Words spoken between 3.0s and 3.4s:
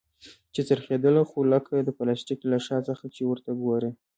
چې